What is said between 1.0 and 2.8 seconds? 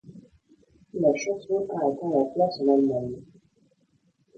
chanson a atteint la place en